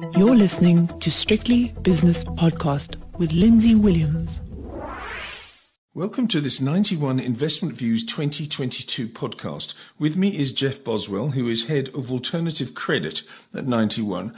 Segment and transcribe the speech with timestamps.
[0.00, 4.38] You're listening to Strictly Business Podcast with Lindsay Williams.
[5.92, 9.74] Welcome to this 91 Investment Views 2022 podcast.
[9.98, 14.36] With me is Jeff Boswell, who is head of alternative credit at 91.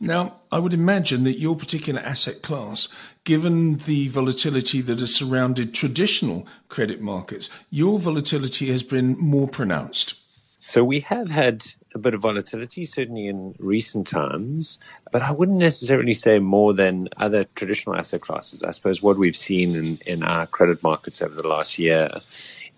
[0.00, 2.88] Now, I would imagine that your particular asset class,
[3.24, 10.14] given the volatility that has surrounded traditional credit markets, your volatility has been more pronounced.
[10.58, 14.78] So we have had a bit of volatility, certainly in recent times,
[15.10, 18.62] but I wouldn't necessarily say more than other traditional asset classes.
[18.62, 22.10] I suppose what we've seen in, in our credit markets over the last year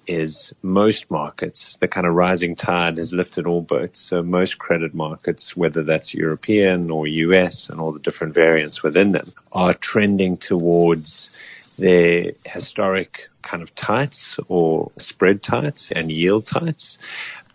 [0.07, 4.01] is most markets, the kind of rising tide has lifted all boats.
[4.01, 9.13] So most credit markets, whether that's European or US and all the different variants within
[9.13, 11.31] them, are trending towards
[11.79, 16.99] their historic kind of tights or spread tights and yield tights.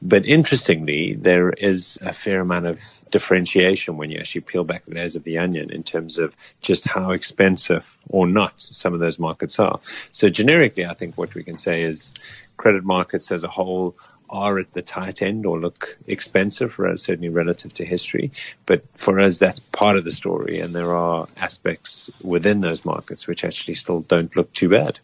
[0.02, 2.80] But interestingly, there is a fair amount of
[3.12, 6.88] differentiation when you actually peel back the layers of the onion in terms of just
[6.88, 9.80] how expensive or not some of those markets are.
[10.12, 12.14] So generically, I think what we can say is
[12.56, 13.96] credit markets as a whole
[14.30, 18.32] are at the tight end or look expensive for us, certainly relative to history.
[18.66, 20.60] But for us, that's part of the story.
[20.60, 25.00] And there are aspects within those markets which actually still don't look too bad.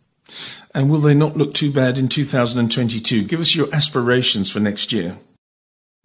[0.74, 3.24] And will they not look too bad in 2022?
[3.24, 5.18] Give us your aspirations for next year.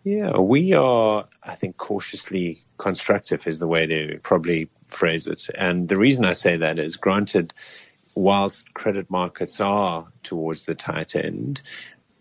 [0.04, 5.48] Yeah, we are, I think, cautiously constructive is the way to probably phrase it.
[5.56, 7.52] And the reason I say that is granted,
[8.14, 11.60] whilst credit markets are towards the tight end,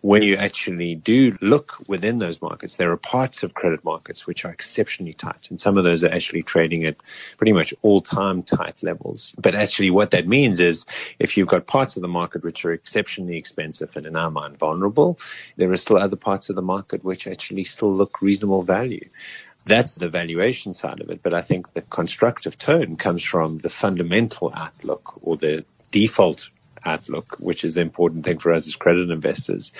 [0.01, 4.45] when you actually do look within those markets, there are parts of credit markets which
[4.45, 5.49] are exceptionally tight.
[5.49, 6.95] And some of those are actually trading at
[7.37, 9.33] pretty much all time tight levels.
[9.37, 10.85] But actually what that means is
[11.19, 14.57] if you've got parts of the market which are exceptionally expensive and in our mind
[14.57, 15.19] vulnerable,
[15.57, 19.07] there are still other parts of the market which actually still look reasonable value.
[19.65, 21.21] That's the valuation side of it.
[21.21, 26.49] But I think the constructive tone comes from the fundamental outlook or the default
[26.85, 29.73] outlook, which is the important thing for us as credit investors,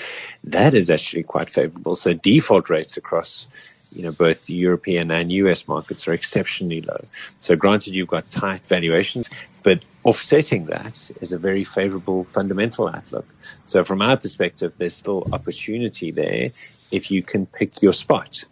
[0.45, 1.95] that is actually quite favorable.
[1.95, 3.47] So default rates across
[3.91, 7.05] you know, both European and US markets are exceptionally low.
[7.39, 9.29] So granted, you've got tight valuations,
[9.63, 13.27] but offsetting that is a very favorable fundamental outlook.
[13.65, 16.51] So from our perspective, there's still opportunity there
[16.91, 18.43] if you can pick your spot.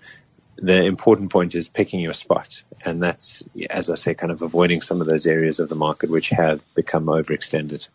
[0.58, 2.64] The important point is picking your spot.
[2.84, 6.09] And that's, as I say, kind of avoiding some of those areas of the market
[6.09, 7.88] which have become overextended.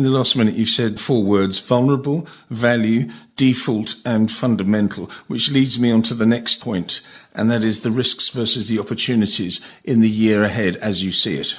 [0.00, 5.78] In the last minute, you've said four words vulnerable, value, default, and fundamental, which leads
[5.78, 7.02] me on to the next point,
[7.34, 11.36] and that is the risks versus the opportunities in the year ahead as you see
[11.36, 11.58] it.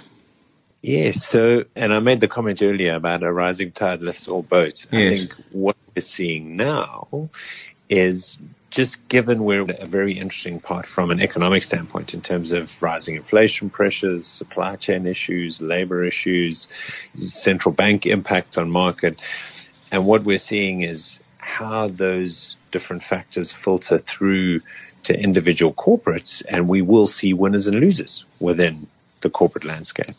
[0.82, 1.24] Yes.
[1.24, 4.88] So, and I made the comment earlier about a rising tide lifts all boats.
[4.92, 5.14] Yes.
[5.14, 7.30] I think what we're seeing now
[7.90, 8.40] is
[8.72, 13.16] just given we're a very interesting part from an economic standpoint in terms of rising
[13.18, 16.70] inflation pressures, supply chain issues, labor issues,
[17.20, 19.20] central bank impact on market.
[19.92, 24.62] And what we're seeing is how those different factors filter through
[25.04, 28.88] to individual corporates and we will see winners and losers within
[29.22, 30.16] the corporate landscape.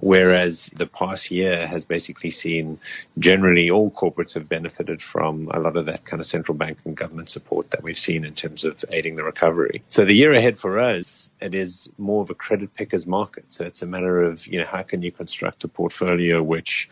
[0.00, 2.78] Whereas the past year has basically seen
[3.18, 6.96] generally all corporates have benefited from a lot of that kind of central bank and
[6.96, 9.82] government support that we've seen in terms of aiding the recovery.
[9.88, 13.44] So the year ahead for us, it is more of a credit pickers market.
[13.48, 16.88] So it's a matter of, you know, how can you construct a portfolio which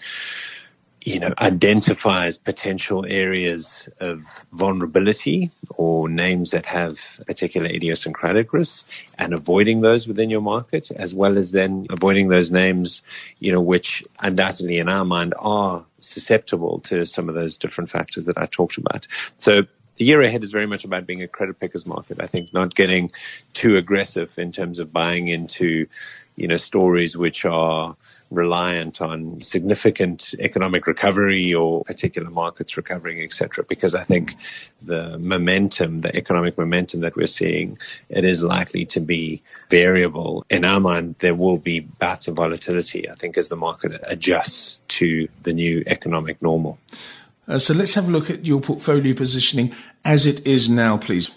[1.09, 8.85] you know, identifies potential areas of vulnerability or names that have particular idiosyncratic risks
[9.17, 13.03] and avoiding those within your market, as well as then avoiding those names,
[13.39, 18.27] you know, which undoubtedly in our mind are susceptible to some of those different factors
[18.27, 19.07] that I talked about.
[19.39, 19.63] So
[19.99, 22.21] the year ahead is very much about being a credit pickers market.
[22.21, 23.11] I think not getting
[23.53, 25.87] too aggressive in terms of buying into,
[26.37, 27.97] you know, stories which are
[28.31, 33.65] reliant on significant economic recovery or particular markets recovering, etc.
[33.65, 34.37] Because I think
[34.83, 40.45] the momentum, the economic momentum that we're seeing, it is likely to be variable.
[40.49, 44.79] In our mind, there will be bouts of volatility, I think, as the market adjusts
[44.89, 46.79] to the new economic normal.
[47.49, 49.75] Uh, so let's have a look at your portfolio positioning
[50.05, 51.31] as it is now, please.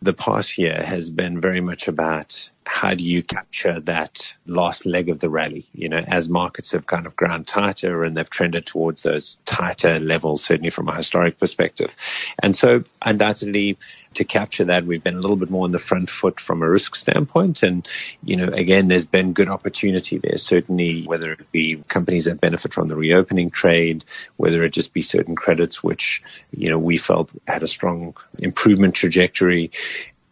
[0.00, 5.08] The past year has been very much about how do you capture that last leg
[5.08, 5.66] of the rally?
[5.74, 9.98] You know, as markets have kind of ground tighter and they've trended towards those tighter
[9.98, 11.94] levels, certainly from a historic perspective.
[12.42, 13.78] And so undoubtedly
[14.14, 16.68] to capture that, we've been a little bit more on the front foot from a
[16.68, 17.62] risk standpoint.
[17.62, 17.86] And,
[18.22, 22.72] you know, again, there's been good opportunity there, certainly whether it be companies that benefit
[22.72, 24.04] from the reopening trade,
[24.36, 26.22] whether it just be certain credits, which,
[26.56, 29.72] you know, we felt had a strong improvement trajectory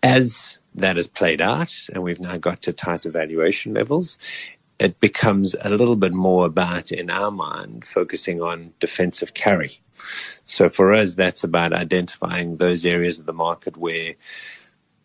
[0.02, 4.18] as that has played out and we've now got to tighter valuation levels,
[4.78, 9.78] it becomes a little bit more about, in our mind, focusing on defensive carry.
[10.42, 14.14] So for us, that's about identifying those areas of the market where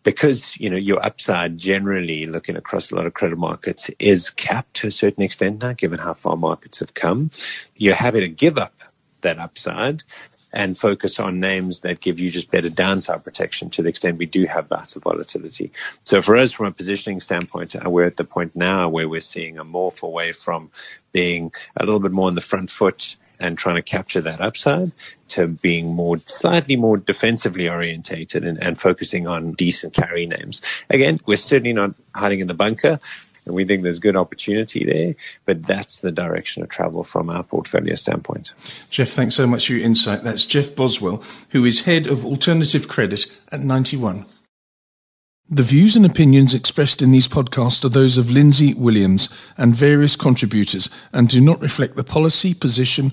[0.02, 4.74] because you know your upside generally looking across a lot of credit markets is capped
[4.74, 7.28] to a certain extent now given how far markets have come
[7.74, 8.72] you're happy to give up
[9.22, 10.04] that upside
[10.56, 14.24] and focus on names that give you just better downside protection to the extent we
[14.24, 15.70] do have of volatility.
[16.04, 19.20] So for us, from a positioning standpoint, uh, we're at the point now where we're
[19.20, 20.70] seeing a morph away from
[21.12, 24.92] being a little bit more on the front foot and trying to capture that upside
[25.28, 30.62] to being more slightly more defensively orientated and, and, focusing on decent carry names.
[30.88, 32.98] Again, we're certainly not hiding in the bunker
[33.46, 35.14] and we think there's good opportunity there.
[35.44, 38.52] But that's the direction of travel from our portfolio standpoint.
[38.90, 40.24] Jeff, thanks so much for your insight.
[40.24, 44.26] That's Jeff Boswell, who is head of alternative credit at 91.
[45.48, 50.16] The views and opinions expressed in these podcasts are those of Lindsay Williams and various
[50.16, 53.12] contributors and do not reflect the policy, position,